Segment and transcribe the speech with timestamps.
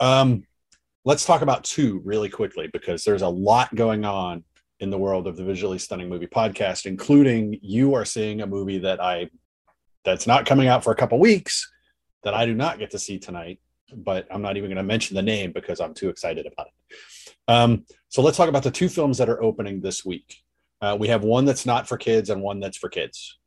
[0.00, 0.44] Um,
[1.04, 4.44] let's talk about two really quickly because there's a lot going on
[4.80, 8.78] in the world of the visually stunning movie podcast, including you are seeing a movie
[8.78, 9.30] that I
[10.04, 11.70] that's not coming out for a couple weeks
[12.22, 13.60] that I do not get to see tonight,
[13.94, 17.34] but I'm not even going to mention the name because I'm too excited about it.
[17.48, 20.42] Um, so let's talk about the two films that are opening this week.
[20.80, 23.38] Uh, we have one that's not for kids and one that's for kids.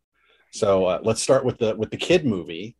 [0.51, 2.75] So uh, let's start with the with the kid movie,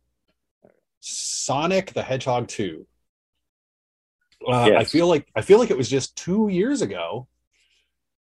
[1.00, 2.86] Sonic the Hedgehog Two.
[4.46, 4.80] Uh, Yes.
[4.80, 7.28] I feel like I feel like it was just two years ago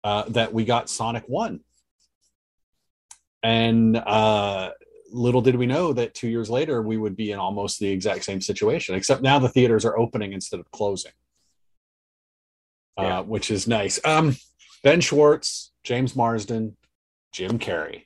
[0.05, 1.61] uh, that we got Sonic One,
[3.43, 4.70] and uh,
[5.12, 8.25] little did we know that two years later we would be in almost the exact
[8.25, 8.95] same situation.
[8.95, 11.12] Except now the theaters are opening instead of closing,
[12.98, 13.20] Yeah.
[13.20, 14.01] uh, which is nice.
[14.05, 14.37] Um,
[14.83, 16.77] ben Schwartz, James Marsden,
[17.33, 18.05] Jim Carrey.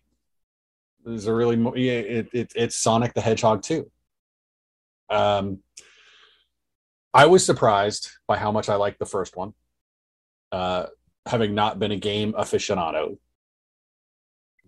[1.05, 3.91] This is a really mo- yeah, it, it, it's Sonic the Hedgehog too.
[5.11, 5.59] Um,
[7.19, 9.53] I was surprised by how much I liked the first one,
[10.53, 10.87] uh,
[11.27, 13.19] having not been a game aficionado.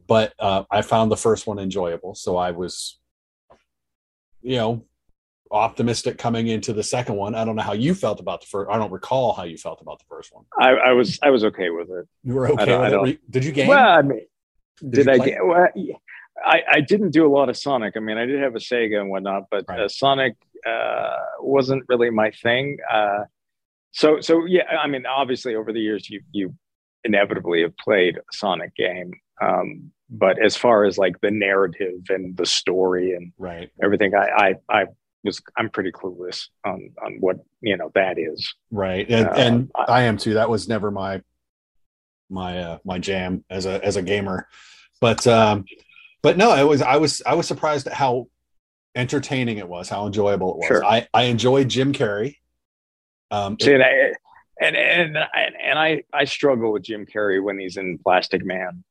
[0.09, 2.99] But uh, I found the first one enjoyable, so I was,
[4.43, 4.85] you know,
[5.53, 7.37] optimistic coming into the second one.
[7.37, 8.69] I don't know how you felt about the first.
[8.69, 10.45] I don't recall how you felt about the first one.
[10.59, 12.09] I, I was I was okay with it.
[12.25, 12.91] You were okay don't- with I it.
[12.91, 13.69] don't- Re- Did you game?
[13.69, 14.23] Well, I mean,
[14.89, 15.47] did, you I get?
[15.47, 15.95] Well, yeah.
[16.45, 17.97] I I didn't do a lot of Sonic.
[17.97, 19.81] I mean, I did have a Sega and whatnot, but Right.
[19.81, 20.35] uh, Sonic
[20.67, 22.79] uh, wasn't really my thing.
[22.91, 23.25] Uh,
[23.93, 26.55] so so yeah, I mean, obviously over the years you you
[27.05, 29.13] inevitably have played a Sonic game.
[29.43, 34.55] Um, but as far as like the narrative and the story and right, everything, I
[34.71, 34.87] I, I
[35.25, 38.53] was I'm pretty clueless on on what you know that is.
[38.71, 40.35] right, and, Uh, and I- I am too.
[40.35, 41.23] That was never my
[42.29, 44.47] my uh, my jam as a as a gamer,
[45.01, 45.65] but um,
[46.23, 48.27] but no, it was I was I was surprised at how
[48.95, 50.67] entertaining it was, how enjoyable it was.
[50.67, 50.85] Sure.
[50.85, 52.37] I I enjoyed Jim Carrey.
[53.31, 54.13] Um, See, it- and I,
[54.61, 58.85] and and and, and I I struggle with Jim Carrey when he's in Plastic Man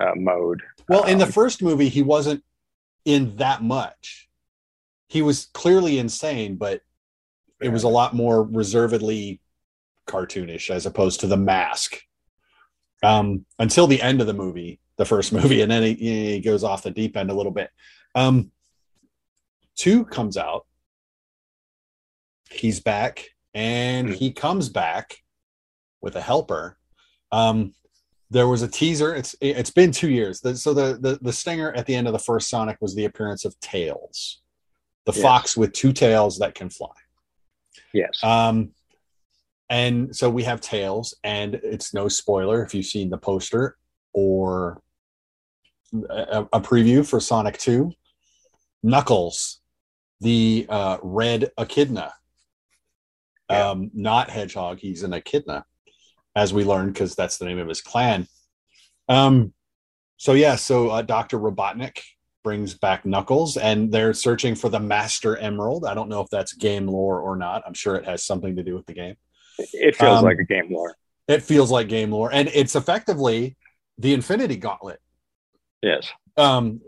[0.00, 0.62] uh, mode.
[0.88, 2.42] well, in the um, first movie, he wasn't
[3.04, 4.28] in that much.
[5.08, 6.82] He was clearly insane, but
[7.62, 9.40] it was a lot more reservedly
[10.06, 12.00] cartoonish as opposed to the mask
[13.02, 16.64] um until the end of the movie the first movie and then he, he goes
[16.64, 17.70] off the deep end a little bit.
[18.14, 18.50] Um
[19.76, 20.66] two comes out.
[22.50, 25.18] He's back and he comes back
[26.00, 26.78] with a helper.
[27.32, 27.74] Um
[28.30, 29.14] there was a teaser.
[29.14, 30.40] It's it's been two years.
[30.60, 33.44] So the the, the stinger at the end of the first sonic was the appearance
[33.44, 34.42] of tails
[35.06, 35.22] the Yes.
[35.22, 36.90] fox with two tails that can fly.
[37.94, 38.72] Yes, um,
[39.70, 43.76] and so we have Tails, and it's no spoiler if you've seen the poster
[44.12, 44.82] or
[46.10, 47.92] a, a preview for Sonic 2.
[48.82, 49.60] Knuckles,
[50.20, 52.12] the uh, red echidna,
[53.50, 53.70] Yeah.
[53.70, 55.64] um, not Hedgehog, he's an echidna,
[56.34, 58.26] as we learned, because that's the name of his clan.
[59.08, 59.52] Um,
[60.16, 61.38] so, yeah, so uh, Dr.
[61.38, 61.98] Robotnik
[62.44, 65.84] brings back Knuckles, and they're searching for the Master Emerald.
[65.84, 67.62] I don't know if that's game lore or not.
[67.66, 69.16] I'm sure it has something to do with the game.
[69.58, 70.94] it feels um, like a game lore.
[71.28, 73.56] It feels like game lore, and it's effectively
[73.98, 75.00] the Infinity Gauntlet.
[75.82, 76.80] Yes, Um,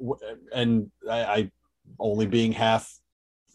[0.52, 1.50] and I, I
[1.98, 2.92] only being half,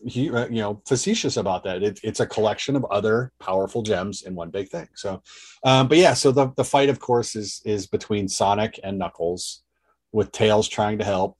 [0.06, 1.84] he- uh, you know, facetious about that.
[1.84, 4.88] It, it's a collection of other powerful gems in one big thing.
[4.96, 5.22] So,
[5.64, 9.64] um, but yeah, so the the fight, of course, is is between Sonic and Knuckles,
[10.12, 11.38] with Tails trying to help,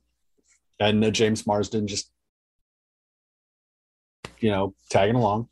[0.80, 2.10] and uh, James Marsden just,
[4.40, 5.48] you know, tagging along.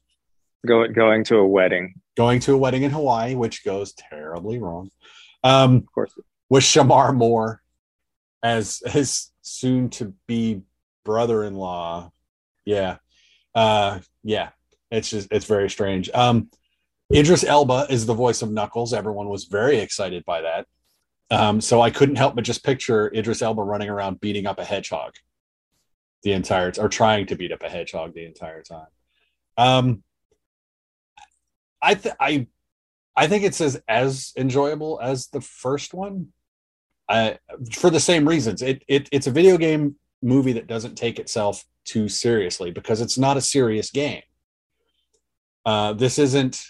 [0.66, 1.94] Go, going to a wedding.
[2.16, 4.90] going to a wedding in Hawaii, which goes terribly wrong.
[5.42, 6.12] Um, Of course,
[6.48, 7.61] with Shemar Moore
[8.42, 10.62] as his soon to be
[11.04, 12.12] brother in law.
[12.64, 12.96] Yeah.
[13.54, 14.50] Uh, yeah.
[14.90, 16.10] It's just it's very strange.
[16.12, 16.50] Um,
[17.14, 18.92] Idris Elba is the voice of Knuckles.
[18.92, 20.66] Everyone was very excited by that.
[21.30, 24.64] Um, so I couldn't help but just picture Idris Elba running around beating up a
[24.64, 25.14] hedgehog
[26.22, 28.86] the entire or trying to beat up a hedgehog the entire time.
[29.56, 30.02] Um,
[31.80, 32.46] I th- I
[33.16, 36.28] I think it's as as enjoyable as the first one.
[37.08, 37.38] I
[37.72, 38.62] for the same reasons.
[38.62, 43.18] It, it it's a video game movie that doesn't take itself too seriously because it's
[43.18, 44.22] not a serious game.
[45.66, 46.64] Uh, this isn't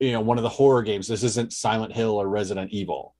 [0.00, 1.08] you know one of the horror games.
[1.08, 3.14] This isn't Silent Hill or Resident Evil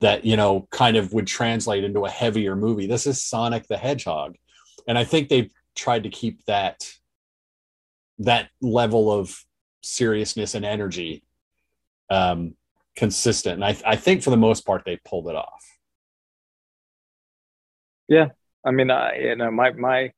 [0.00, 2.86] that you know kind of would translate into a heavier movie.
[2.86, 4.36] This is Sonic the Hedgehog,
[4.88, 6.88] and I think they've tried to keep that
[8.18, 9.44] that level of
[9.82, 11.22] seriousness and energy
[12.10, 12.54] um,
[13.00, 13.54] consistent.
[13.54, 15.64] And I, I think for the most part, they pulled it off.
[18.08, 18.28] Yeah,
[18.64, 20.12] I mean, I you know my my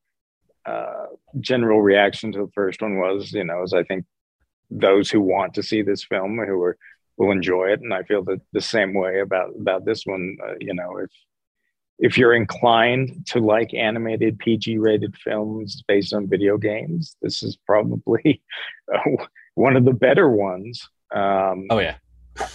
[0.66, 1.06] uh,
[1.40, 4.04] general reaction to the first one was, you know, is I think
[4.70, 6.76] those who want to see this film who are
[7.18, 10.36] will enjoy it, and I feel that the same way about about this one.
[10.44, 11.10] Uh, you know, if
[11.98, 17.56] if you're inclined to like animated PG rated films based on video games, this is
[17.64, 18.42] probably
[18.92, 19.24] uh,
[19.54, 20.88] one of the better ones.
[21.14, 21.96] Um, oh yeah,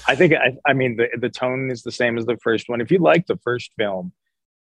[0.08, 2.82] I think I, I mean the the tone is the same as the first one.
[2.82, 4.12] If you like the first film,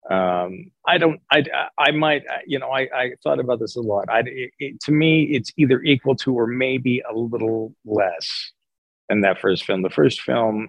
[0.08, 1.20] um, I don't.
[1.30, 1.44] I
[1.78, 2.24] I might.
[2.46, 4.08] You know, I I thought about this a lot.
[4.08, 8.52] I it, it, to me, it's either equal to or maybe a little less
[9.08, 9.82] than that first film.
[9.82, 10.68] The first film,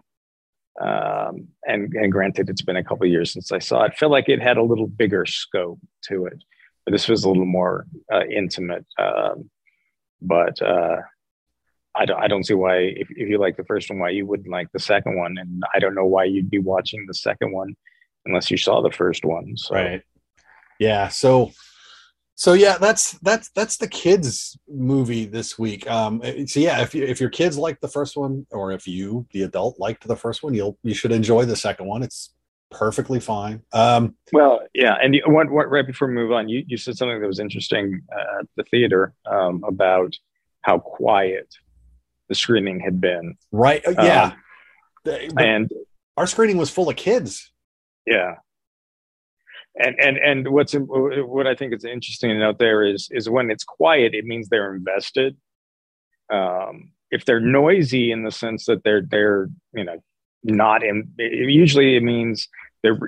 [0.81, 3.93] um, and and granted, it's been a couple years since I saw it.
[3.93, 5.79] I feel like it had a little bigger scope
[6.09, 6.43] to it,
[6.85, 8.85] but this was a little more uh, intimate.
[8.97, 9.49] Um,
[10.21, 10.97] but uh,
[11.95, 14.25] I don't, I don't see why, if, if you like the first one, why you
[14.25, 15.37] wouldn't like the second one.
[15.37, 17.75] And I don't know why you'd be watching the second one
[18.25, 19.57] unless you saw the first one.
[19.57, 19.75] So.
[19.75, 20.01] Right.
[20.79, 21.09] Yeah.
[21.09, 21.51] So,
[22.35, 25.87] so yeah, that's that's that's the kids movie this week.
[25.89, 29.27] Um, so yeah, if you, if your kids like the first one, or if you,
[29.31, 32.01] the adult, liked the first one, you'll you should enjoy the second one.
[32.01, 32.33] It's
[32.71, 33.61] perfectly fine.
[33.73, 36.97] Um, well, yeah, and you, what, what, right before we move on, you, you said
[36.97, 40.15] something that was interesting uh, at the theater um, about
[40.61, 41.53] how quiet
[42.31, 43.35] the screening had been.
[43.51, 43.85] Right.
[43.85, 44.33] Uh, yeah.
[45.05, 45.71] Um, and
[46.15, 47.51] our screening was full of kids.
[48.07, 48.35] Yeah.
[49.75, 53.51] And and and what's what I think is interesting to note there is is when
[53.51, 55.35] it's quiet, it means they're invested.
[56.31, 60.01] Um, if they're noisy in the sense that they're they're you know
[60.43, 62.47] not in, usually it means
[62.81, 62.99] they're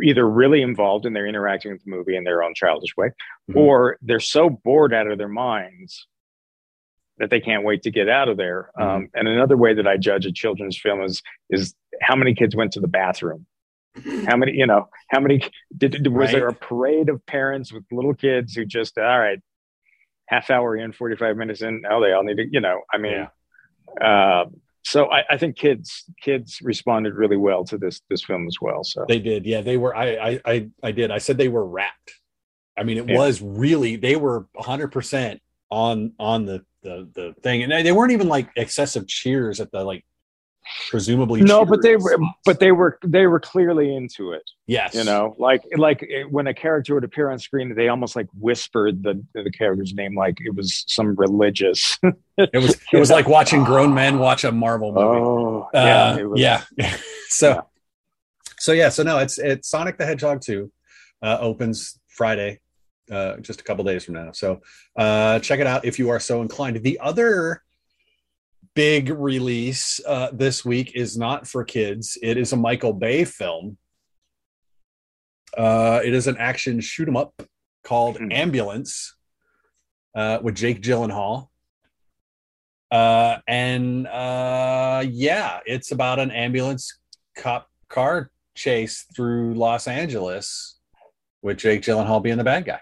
[0.00, 3.58] either really involved and they're interacting with the movie in their own childish way, mm-hmm.
[3.58, 6.06] or they're so bored out of their minds
[7.20, 8.70] that they can't wait to get out of there.
[8.76, 8.88] Mm-hmm.
[8.88, 12.56] Um, and another way that I judge a children's film is is how many kids
[12.56, 13.46] went to the bathroom.
[14.26, 15.42] How many, you know, how many
[15.76, 16.36] did, was right.
[16.36, 19.40] there a parade of parents with little kids who just all right,
[20.26, 22.98] half hour in, forty five minutes in, oh they all need to, you know, I
[22.98, 23.26] mean,
[24.00, 24.06] yeah.
[24.06, 24.44] uh,
[24.84, 28.84] so I, I, think kids kids responded really well to this this film as well.
[28.84, 29.94] So they did, yeah, they were.
[29.94, 31.10] I I I, I did.
[31.10, 32.14] I said they were wrapped.
[32.78, 33.18] I mean, it yeah.
[33.18, 38.12] was really they were hundred percent on on the the the thing, and they weren't
[38.12, 40.04] even like excessive cheers at the like
[40.88, 44.42] presumably no but they were but they were they were clearly into it.
[44.66, 44.94] Yes.
[44.94, 49.02] You know like like when a character would appear on screen they almost like whispered
[49.02, 51.98] the the character's name like it was some religious.
[52.36, 55.06] It was it was like watching grown men watch a marvel movie.
[55.06, 56.64] Oh uh, yeah was, yeah.
[57.28, 57.60] So yeah.
[58.58, 60.70] so yeah so no it's it's sonic the hedgehog 2
[61.22, 62.60] uh, opens friday
[63.10, 64.32] uh, just a couple days from now.
[64.32, 64.60] So
[64.96, 66.82] uh, check it out if you are so inclined.
[66.82, 67.62] The other
[68.74, 72.16] big release uh, this week is not for kids.
[72.22, 73.76] It is a Michael Bay film.
[75.56, 77.34] Uh, it is an action shoot 'em up
[77.82, 78.32] called mm-hmm.
[78.32, 79.16] Ambulance
[80.14, 81.48] uh, with Jake Gyllenhaal.
[82.90, 86.98] Uh, and uh, yeah, it's about an ambulance
[87.36, 90.78] cop car chase through Los Angeles
[91.42, 92.80] with Jake Gyllenhaal being the bad guy.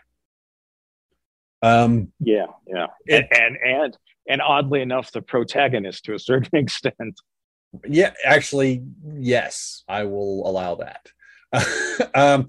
[1.62, 3.98] Um, yeah, yeah, it, and, and and
[4.28, 7.20] and oddly enough, the protagonist to a certain extent.
[7.86, 8.82] Yeah, actually,
[9.18, 12.10] yes, I will allow that.
[12.14, 12.46] um,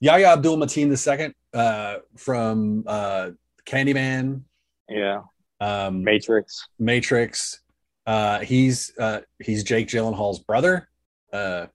[0.00, 3.30] Yahya Abdul Mateen II uh, from uh,
[3.66, 4.42] Candyman.
[4.88, 5.22] Yeah.
[5.60, 6.68] Um, Matrix.
[6.78, 7.60] Matrix.
[8.06, 10.88] Uh, he's uh, he's Jake Gyllenhaal's brother.
[11.32, 11.66] Uh,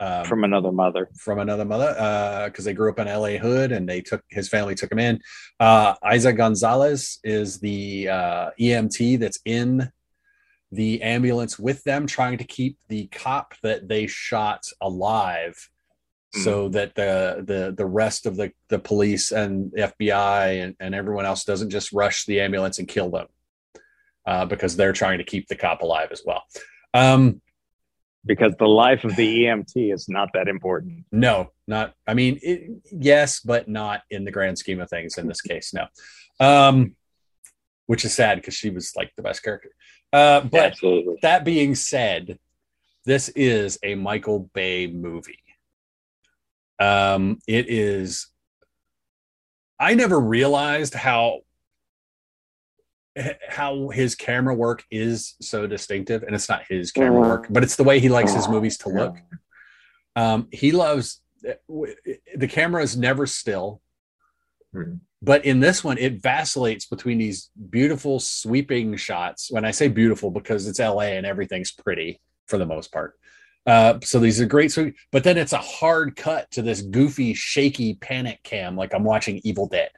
[0.00, 1.92] um, from another mother from another mother
[2.48, 4.98] because uh, they grew up in la hood and they took his family took him
[4.98, 5.18] in
[5.60, 9.90] uh, Eiza gonzalez is the uh, emt that's in
[10.72, 15.70] the ambulance with them trying to keep the cop that they shot alive
[16.36, 16.44] Mm.
[16.44, 20.94] so that the the the rest of the the police and the FBI and, and
[20.94, 23.26] everyone else doesn't just rush the ambulance and kill them
[24.26, 26.42] uh, because they're trying to keep the cop alive as well.
[26.94, 27.40] Um,
[28.26, 31.04] because the life of the EMT is not that important.
[31.12, 31.94] no, not.
[32.06, 35.16] I mean, it, yes, but not in the grand scheme of things.
[35.16, 35.86] In this case, no.
[36.38, 36.96] Um,
[37.86, 39.70] which is sad because she was like the best character.
[40.12, 41.16] Uh, but Absolutely.
[41.22, 42.38] that being said,
[43.04, 45.38] this is a Michael Bay movie.
[46.78, 48.28] Um, it is.
[49.78, 51.40] I never realized how
[53.48, 57.76] how his camera work is so distinctive, and it's not his camera work, but it's
[57.76, 59.16] the way he likes his movies to look.
[60.14, 63.80] Um, he loves the camera is never still,
[64.72, 64.94] Hmm.
[65.22, 69.50] but in this one, it vacillates between these beautiful sweeping shots.
[69.50, 73.18] When I say beautiful, because it's LA and everything's pretty for the most part.
[73.64, 77.34] Uh, so these are great sweep, but then it's a hard cut to this goofy,
[77.34, 79.90] shaky panic cam, like I'm watching Evil Dead.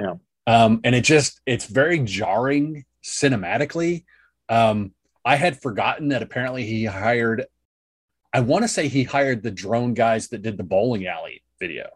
[0.00, 0.14] Yeah.
[0.46, 4.04] Um, and it just it's very jarring cinematically.
[4.48, 4.92] Um,
[5.24, 7.46] I had forgotten that apparently he hired
[8.32, 11.88] I want to say he hired the drone guys that did the bowling alley video,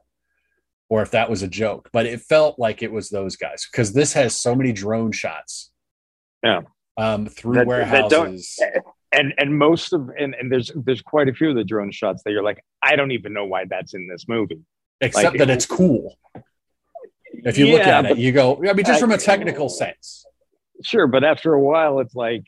[0.88, 3.92] or if that was a joke, but it felt like it was those guys because
[3.92, 5.70] this has so many drone shots.
[6.42, 6.62] Yeah.
[6.96, 8.58] Um, through That- that warehouses.
[9.12, 12.22] And and most of and, and there's there's quite a few of the drone shots
[12.24, 14.60] that you're like, I don't even know why that's in this movie.
[15.00, 16.18] except like- that it's cool.
[17.44, 19.68] If you look Yeah, at it, you go, I mean, just I- from a technical
[19.68, 20.24] sense.
[20.82, 22.44] Sure, but after a while, it's like,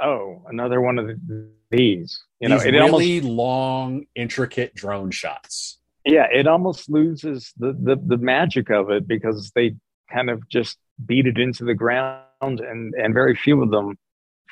[0.00, 2.22] oh, another one of the, these.
[2.40, 5.78] You know, These it really almost long, intricate drone shots.
[6.04, 9.74] yeah, it almost loses the, the the magic of it because they
[10.12, 12.24] kind of just beat it into the ground,
[12.60, 13.96] and and very few of them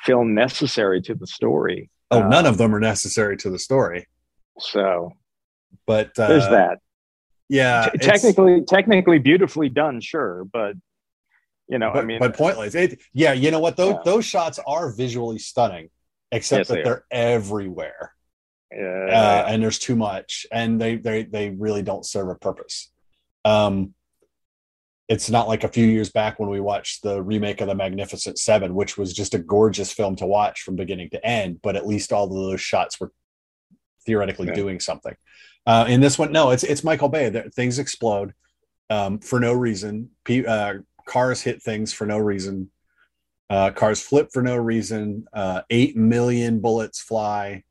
[0.03, 1.89] feel necessary to the story.
[2.11, 4.07] Oh, Uh, none of them are necessary to the story,
[4.59, 5.13] So
[5.85, 6.79] but uh, there's that.
[7.49, 10.75] Yeah, T- technically, technically beautifully done, sure, but
[11.67, 12.73] you know, but, I mean, but pointless.
[12.75, 13.77] It, yeah, you know what?
[13.77, 14.01] Those Yeah.
[14.05, 15.89] those shots are visually stunning,
[16.31, 18.13] except Yes, that they they're everywhere,
[18.75, 22.91] uh, uh, and there's too much, and they they they really don't serve a purpose.
[23.43, 23.93] Um,
[25.07, 28.39] it's not like a few years back when we watched the remake of the Magnificent
[28.39, 31.59] Seven, which was just a gorgeous film to watch from beginning to end.
[31.61, 33.11] But at least all of those shots were
[34.03, 34.55] theoretically Yeah.
[34.55, 35.15] doing something.
[35.65, 37.29] Uh, in this one, no, it's it's Michael Bay.
[37.53, 38.33] Things explode
[38.89, 40.11] um, for no reason.
[40.23, 42.71] P, uh, cars hit things for no reason.
[43.49, 45.25] Uh, cars flip for no reason.
[45.33, 47.63] Uh, Eight million bullets fly.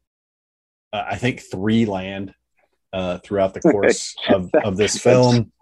[0.92, 2.34] Uh, I think three land
[2.92, 5.52] uh, throughout the course of, of this film.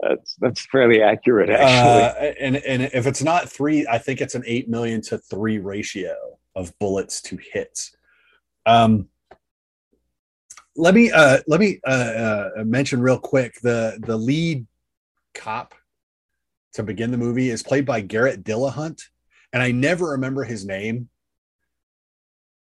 [0.00, 2.28] that's that's fairly accurate, actually.
[2.28, 5.58] Uh, and and if it's not three, I think it's an eight million to three
[5.58, 6.14] ratio
[6.54, 7.94] of bullets to hits.
[8.64, 9.08] Um,
[10.76, 11.90] let me uh, let me uh,
[12.58, 14.66] uh, mention real quick the the lead
[15.34, 15.74] cop
[16.74, 19.02] to begin the movie is played by Garrett Dillahunt,
[19.52, 21.08] and I never remember his name,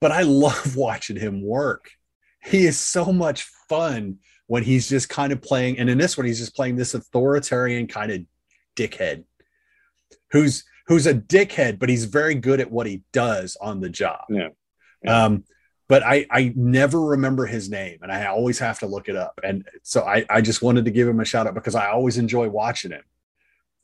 [0.00, 1.91] but I love watching him work.
[2.43, 6.27] He is so much fun when he's just kind of playing, and in this one,
[6.27, 8.21] he's just playing this authoritarian kind of
[8.77, 9.25] dickhead
[10.31, 14.21] who's who's a dickhead, but he's very good at what he does on the job.
[14.31, 14.49] Yeah.
[15.03, 15.25] Yeah.
[15.25, 15.45] Um,
[15.88, 19.40] but I I never remember his name, and I always have to look it up.
[19.42, 22.18] And so I I just wanted to give him a shout out because I always
[22.18, 23.04] enjoy watching him.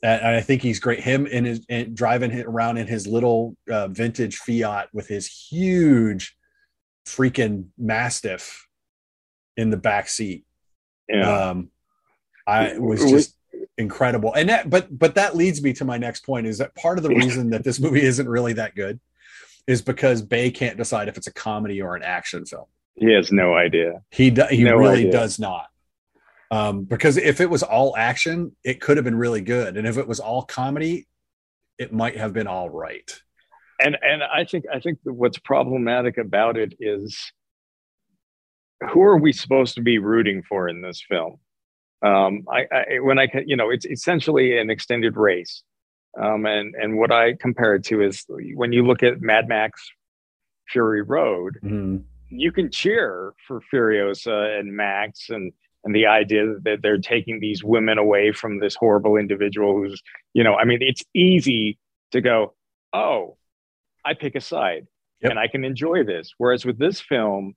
[0.03, 1.01] And I think he's great.
[1.01, 5.27] Him and his and driving it around in his little uh, vintage Fiat with his
[5.27, 6.37] huge
[7.07, 8.69] freaking Mastiff
[9.57, 10.45] in the back seat
[11.09, 11.49] yeah.
[11.49, 11.71] um
[12.47, 13.37] i was just
[13.79, 16.99] incredible and that but but that leads me to my next point is that part
[16.99, 19.01] of the reason that this movie isn't really that good
[19.67, 22.67] is because bay can't decide if it's a comedy or an action film
[22.97, 24.03] he has no idea.
[24.11, 25.13] he do, he No really idea.
[25.13, 25.67] does not
[26.51, 29.97] um because if it was all action it could have been really good and if
[29.99, 31.07] it was all comedy
[31.79, 33.21] it might have been all right
[33.81, 37.33] and and I think I think what's problematic about it is
[38.93, 41.39] who are we supposed to be rooting for in this film?
[42.03, 45.63] Um, I, I when I you know, it's essentially an extended race,
[46.21, 49.83] um, and and what I compare it to is when you look at Mad Max
[50.69, 52.05] Fury Road, Mhm.
[52.31, 55.53] you can cheer for Furiosa and Max and
[55.85, 60.03] and the idea that they're taking these women away from this horrible individual who's,
[60.33, 61.79] you know, I mean, it's easy
[62.13, 62.55] to go,
[62.95, 63.37] oh,
[64.03, 64.87] I pick a side
[65.21, 65.31] Yep.
[65.33, 66.33] and I can enjoy this.
[66.39, 67.55] Whereas with this film,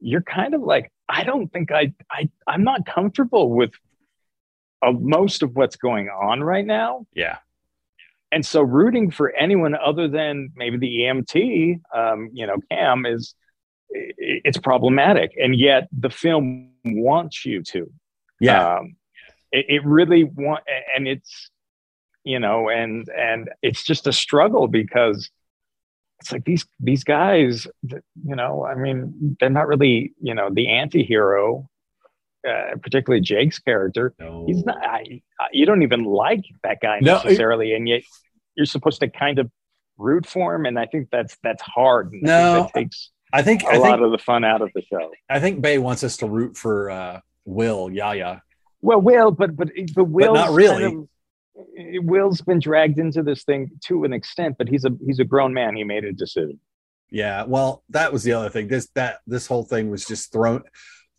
[0.00, 3.70] you're kind of like, I don't think I, I I'm not comfortable with
[4.82, 7.06] uh, most of what's going on right now.
[7.14, 7.38] yeah
[8.30, 13.34] And so rooting for anyone other than maybe the EMT, um, you know, Cam is
[13.90, 17.90] it's problematic, and yet the film wants you to.
[18.40, 18.96] Yeah, um,
[19.50, 20.62] it, it really want,
[20.94, 21.50] and it's
[22.24, 25.30] you know, and and it's just a struggle because
[26.20, 30.68] it's like these these guys, you know, I mean, they're not really, you know, the
[30.68, 31.68] anti-hero,
[32.46, 34.14] uh, particularly Jake's character.
[34.18, 34.44] no.
[34.46, 34.78] He's not.
[34.84, 35.20] I,
[35.52, 38.02] you don't even like that guy No, necessarily, and yet
[38.56, 39.50] you're supposed to kind of
[39.96, 42.12] root for him, and I think that's that's hard.
[42.12, 44.44] And I think No, that takes I think a I lot think of the fun
[44.44, 45.10] out of the show.
[45.28, 48.42] I think Bay wants us to root for uh, Will Yahya.
[48.80, 50.82] Well, Will, but but but Will's not really.
[50.84, 51.08] kind of-
[52.04, 55.52] Will's been dragged into this thing to an extent, but he's a he's a grown
[55.52, 55.74] man.
[55.74, 56.60] He made a decision.
[57.10, 58.68] Yeah, well, that was the other thing.
[58.68, 60.62] This that this whole thing was just thrown.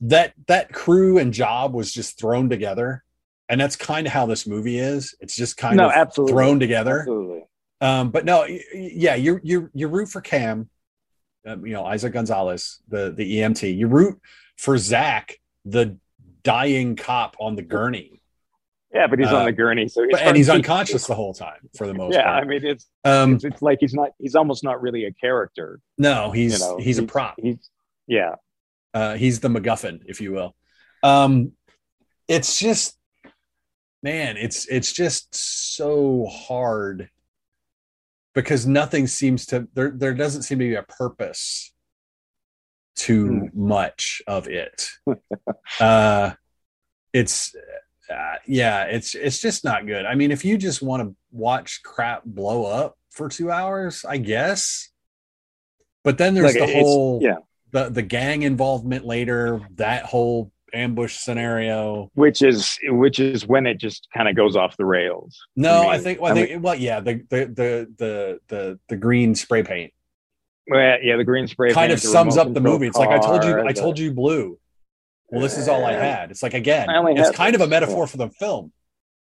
[0.01, 3.03] That that crew and job was just thrown together,
[3.50, 5.13] and that's kind of how this movie is.
[5.20, 7.00] It's just kind no, of absolutely thrown together.
[7.00, 7.44] Absolutely.
[7.82, 10.70] Um, but no, yeah, you you you root for Cam,
[11.46, 13.75] um, you know Isaac Gonzalez, the the EMT.
[13.75, 14.20] You root
[14.58, 15.98] for Zach, the
[16.44, 18.22] dying cop on the gurney,
[18.94, 21.15] Yeah, but he's Uh, on the gurney, so it's but, and he's hard- unconscious the
[21.15, 22.44] whole time for the most Yeah, part.
[22.44, 25.82] I mean it's, um, it's it's like he's not he's almost not really a character.
[25.98, 27.36] no, he's you know, he's a prop.
[27.41, 27.70] He's
[28.08, 28.36] yeah.
[28.93, 30.55] Uh, he's the MacGuffin, if you will.
[31.03, 31.53] Um,
[32.27, 32.98] it's just,
[34.03, 35.34] man, it's it's just
[35.75, 37.10] so hard
[38.34, 39.91] because nothing seems to there.
[39.91, 41.74] There doesn't seem to be a purpose
[42.98, 44.89] to much of it.
[45.79, 46.31] uh,
[47.13, 47.55] it's
[48.10, 50.05] uh, yeah, it's it's just not good.
[50.05, 54.17] I mean, if you just want to watch crap blow up for two hours, I
[54.17, 54.89] guess.
[56.03, 57.38] But then there's Like, the whole yeah.
[57.71, 62.09] The the gang involvement later, that whole ambush scenario.
[62.13, 65.39] Which is which is when it just kind of goes off the rails.
[65.55, 65.89] No, me.
[65.89, 69.35] I think well, I I think well, yeah, the the the the the, the green
[69.35, 69.93] spray paint
[70.69, 72.88] Well, yeah, the green spray paint kind paint, of sums up the movie.
[72.88, 74.57] It's like I told you, I told you blue.
[75.31, 76.31] Well, this is all I had.
[76.31, 78.71] It's like again, it's kind of a metaphor for the film.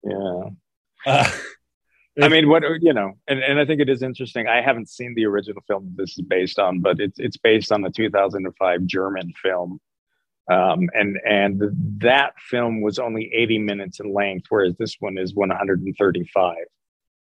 [0.03, 0.49] Yeah.
[1.05, 1.31] Uh,
[2.21, 4.47] I mean, what you know, and, and I think it is interesting.
[4.47, 7.81] I haven't seen the original film this is based on, but it's it's based on
[7.81, 9.79] the 2005 German film,
[10.51, 11.61] um, and and
[12.01, 16.55] that film was only 80 minutes in length, whereas this one is 135.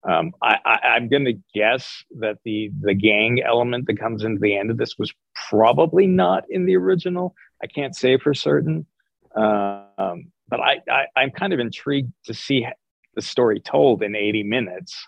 [0.05, 4.41] Um, I, I, I'm going to guess that the the gang element that comes into
[4.41, 5.13] the end of this was
[5.49, 7.35] probably not in the original.
[7.63, 8.85] I can't say for certain,
[9.33, 12.67] um, but I, I I'm kind of intrigued to see
[13.15, 15.07] the story told in 80 minutes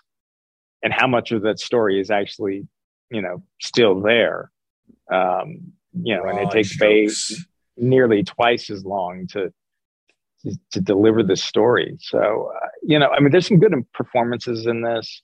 [0.82, 2.66] and how much of that story is actually
[3.10, 4.50] you know still there.
[5.12, 7.08] Um you know and it takes Bay
[7.76, 9.52] nearly twice as long to
[10.42, 11.96] to, to deliver the story.
[12.00, 15.22] So uh, you know i mean there's some good performances in this.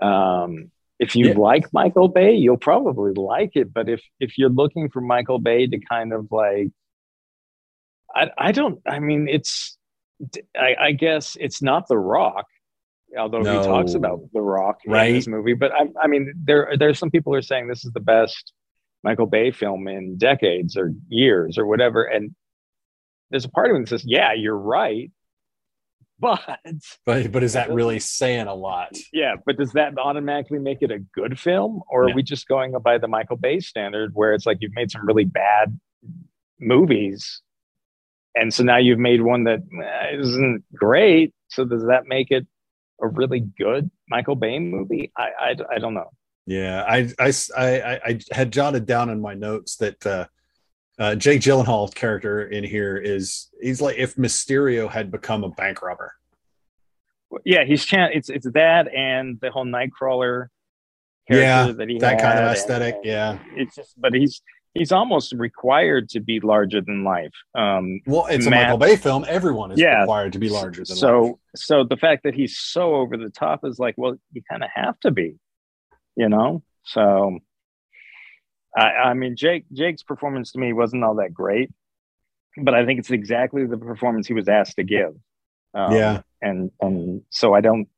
[0.00, 1.34] Um if you Yeah.
[1.36, 5.66] like michael bay you'll probably like it but if if you're looking for michael bay
[5.66, 6.68] to kind of like
[8.14, 9.76] i i don't i mean it's
[10.56, 12.46] I, I guess it's not The Rock,
[13.18, 15.08] although he talks about The Rock Right.
[15.10, 15.54] in this movie.
[15.54, 18.52] But I, I mean, there there's some people who are saying this is the best
[19.04, 22.04] Michael Bay film in decades or years or whatever.
[22.04, 22.34] And
[23.30, 25.10] there's a part of me that says, "Yeah, you're right,"
[26.20, 26.60] but
[27.04, 28.96] But but is that really saying a lot?
[29.12, 32.12] yeah, but does that automatically make it a good film, or Yeah.
[32.12, 35.04] are we just going by the Michael Bay standard, where it's like you've made some
[35.06, 35.78] really bad
[36.60, 37.42] movies,
[38.34, 41.32] and so now you've made one that eh, isn't great?
[41.48, 42.46] So does that make it
[43.00, 45.12] a really good Michael Bay movie?
[45.16, 46.10] I I, I don't know.
[46.46, 50.26] Yeah, I, I, I, I had jotted down in my notes that uh,
[50.98, 55.82] uh, Jake Gyllenhaal's character in here is he's like if Mysterio had become a bank
[55.82, 56.12] robber.
[57.44, 60.48] Yeah, he's chan- it's it's that and the whole Nightcrawler
[61.28, 62.96] character Yeah, that he That kind of aesthetic.
[62.96, 63.38] and- yeah.
[63.54, 64.42] It's just, but he's
[64.74, 67.32] he's almost required to be larger than life.
[67.54, 69.24] Um, Well, it's a Matt- Michael Bay film.
[69.28, 70.00] Everyone is Yeah.
[70.00, 71.34] required to be larger than so life.
[71.56, 74.70] so the fact that he's so over the top is like well you kind of
[74.74, 75.34] have to be
[76.16, 77.38] you know so
[78.76, 81.70] i i mean jake jake's performance to me wasn't all that great
[82.62, 85.14] but i think it's exactly the performance he was asked to give
[85.74, 86.22] um, Yeah.
[86.42, 87.88] and and so i don't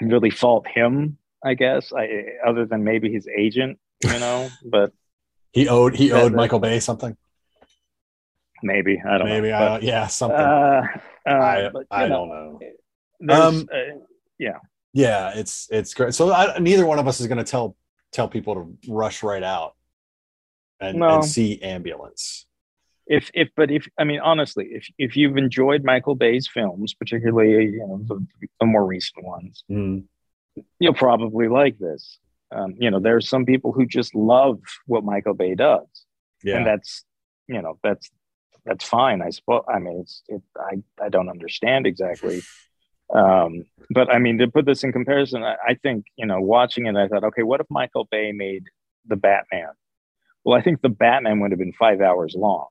[0.00, 4.92] really fault him i guess i other than maybe his agent you know but
[5.52, 7.16] He owed he owed Michael Bay something.
[8.62, 10.38] maybe i don't Maybe know I But, yeah something.
[10.40, 10.82] uh,
[11.26, 12.58] uh, I but, I know,
[13.20, 13.34] don't know.
[13.34, 14.58] Um, uh,
[14.92, 16.14] Yeah, it's it's great.
[16.14, 17.76] So I, neither one of us is going to tell
[18.12, 19.74] tell people to rush right out
[20.80, 21.16] and, No.
[21.16, 22.46] and see ambulance.
[23.06, 27.64] if if but if i mean honestly if if you've enjoyed michael bay's films particularly
[27.74, 28.16] you know the,
[28.60, 30.04] the more recent ones Mm.
[30.78, 32.18] you'll probably like this
[32.50, 35.86] Um, you know, there are some people who just love what Michael Bay does,
[36.42, 36.56] Yeah.
[36.56, 37.04] and that's
[37.46, 38.10] you know that's
[38.64, 39.22] that's fine.
[39.22, 39.64] I suppose.
[39.68, 42.42] I mean, it's it, I I don't understand exactly,
[43.14, 46.86] um, but I mean to put this in comparison, I, I think you know watching
[46.86, 48.64] it, I thought, okay, what if Michael Bay made
[49.06, 49.70] the Batman?
[50.44, 52.68] Well, I think the Batman would have been five hours long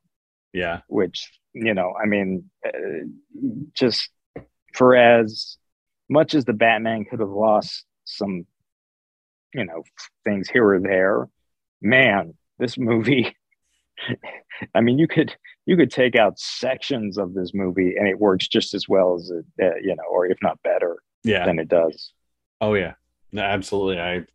[0.54, 0.80] yeah.
[0.88, 2.72] which you know i mean uh,
[3.74, 4.10] just
[4.74, 5.58] for as
[6.10, 8.46] much as the batman could have lost some
[9.54, 9.84] you know
[10.26, 11.28] things here or there
[11.82, 13.36] man this movie
[14.76, 15.34] i mean you could
[15.66, 19.30] you could take out sections of this movie and it works just as well as
[19.32, 21.46] it uh, you know or if not better Yeah.
[21.46, 22.14] than it does
[22.60, 22.94] Oh yeah,
[23.32, 24.02] no, absolutely.
[24.02, 24.26] I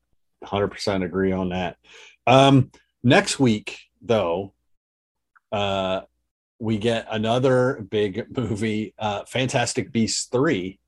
[0.45, 1.77] 100% agree on that.
[2.25, 2.71] Um,
[3.03, 4.53] next week, though,
[5.51, 6.03] uh,
[6.61, 10.79] we get another big movie, uh, Fantastic Beasts three.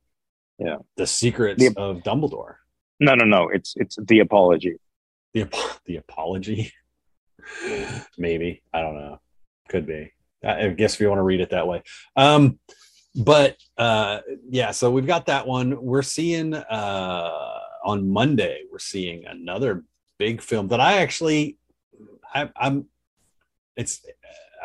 [0.61, 0.77] Yeah.
[0.97, 2.55] the secrets The- of Dumbledore.
[3.01, 4.77] No no no it's it's the apology
[5.33, 5.55] The ap-
[5.87, 6.73] the apology,
[8.19, 9.21] maybe I don't know.
[9.69, 10.13] Could be.
[10.45, 11.83] I guess if you want to read it that way.
[12.17, 12.59] Um,
[13.15, 15.81] but uh, yeah, so we've got that one.
[15.83, 18.63] We're seeing uh, on Monday.
[18.71, 19.85] We're seeing another
[20.19, 21.59] big film that I actually,
[22.35, 22.87] I, I'm,
[23.77, 24.05] it's,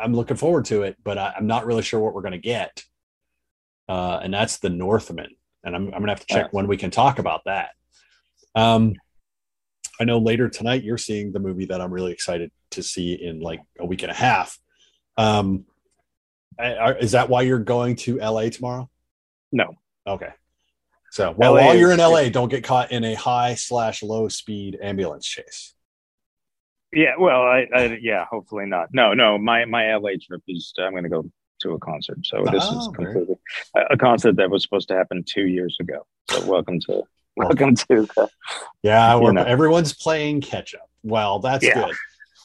[0.00, 2.38] I'm looking forward to it, but I, I'm not really sure what we're going to
[2.38, 2.84] get.
[3.88, 6.92] Uh, and that's the Northman, and I'm, I'm gonna have to check when we can
[6.92, 7.70] talk about that.
[8.54, 8.94] Um,
[10.00, 13.40] I know later tonight you're seeing the movie that I'm really excited to see in
[13.40, 14.58] like a week and a half.
[15.16, 15.66] Um,
[16.58, 18.88] are- is that why you're going to LA tomorrow?
[19.52, 19.74] no
[20.06, 20.30] Okay.
[21.12, 24.28] So, well, LA while you're in LA, don't get caught in a high slash low
[24.28, 25.74] speed ambulance chase.
[26.92, 28.88] Yeah, well, I, I yeah, hopefully not.
[28.92, 31.28] No, no, my my LA trip is I'm going to go
[31.62, 32.18] to a concert.
[32.24, 33.36] So this is Oh, very- completely
[33.90, 36.06] a concert that was supposed to happen two years ago.
[36.30, 37.02] So welcome to
[37.40, 38.28] welcome to the,
[38.82, 39.42] Yeah, You know.
[39.42, 40.88] everyone's playing catch up.
[41.02, 41.86] Well, that's Yeah.
[41.86, 41.94] good.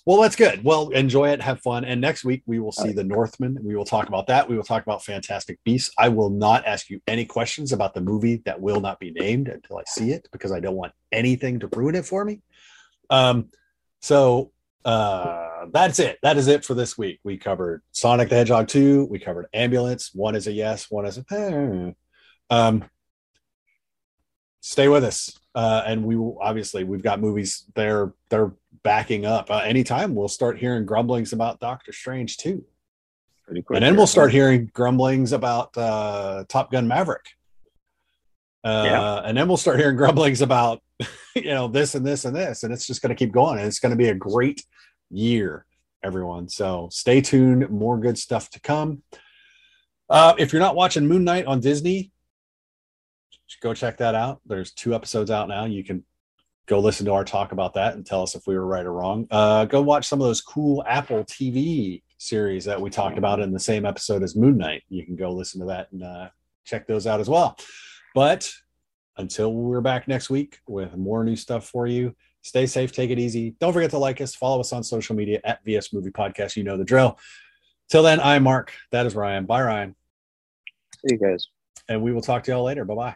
[0.05, 0.63] Well, that's good.
[0.63, 1.83] Well, enjoy it, have fun.
[1.83, 2.95] And next week we will see Right.
[2.95, 3.57] the Northman.
[3.63, 4.47] We will talk about that.
[4.47, 5.91] We will talk about Fantastic Beasts.
[5.97, 9.47] I will not ask you any questions about the movie that will not be named
[9.47, 12.41] until I see it because I don't want anything to ruin it for me.
[13.09, 13.49] Um,
[14.01, 14.51] so
[14.83, 16.19] uh that's it.
[16.21, 17.19] That is it for this week.
[17.23, 20.11] We covered Sonic the Hedgehog 2, we covered Ambulance.
[20.13, 21.89] One is a yes, one is a hmm.
[22.51, 22.83] um
[24.65, 25.39] stay with us.
[25.53, 28.51] Uh, and we will obviously we've got movies they're they're
[28.83, 29.49] backing up.
[29.49, 32.65] Uh, anytime we'll start hearing grumblings about Doctor Strange too,
[33.45, 33.77] pretty quick.
[33.77, 37.25] and then we'll start hearing grumblings about uh, Top Gun Maverick.
[38.63, 39.15] Uh, Yeah.
[39.23, 40.81] and then we'll start hearing grumblings about
[41.35, 43.59] you know this and this and this, and it's just going to keep going.
[43.59, 44.61] And it's going to be a great
[45.09, 45.65] year,
[46.03, 46.49] everyone.
[46.49, 47.69] So stay tuned.
[47.69, 49.03] More good stuff to come.
[50.09, 52.11] Uh, if you're not watching Moon Knight on Disney,
[53.61, 54.41] go check that out.
[54.45, 55.65] There's two episodes out now.
[55.65, 56.03] You can
[56.67, 58.93] go listen to our talk about that and tell us if we were right or
[58.93, 59.27] wrong.
[59.29, 63.51] Uh, go watch some of those cool Apple TV series that we talked about in
[63.51, 64.83] the same episode as Moon Knight.
[64.89, 66.29] You can go listen to that and uh,
[66.63, 67.57] check those out as well.
[68.13, 68.51] But
[69.17, 73.19] until we're back next week with more new stuff for you, stay safe, take it
[73.19, 73.55] easy.
[73.59, 76.55] Don't forget to like us, follow us on social media at VS Movie Podcast.
[76.55, 77.19] You know the drill.
[77.89, 78.73] Till then, I'm Mark.
[78.91, 79.45] That is Ryan.
[79.45, 79.95] Bye, Ryan.
[81.07, 81.47] See you guys.
[81.87, 82.83] And we will talk to y'all later.
[82.83, 83.15] Bye bye.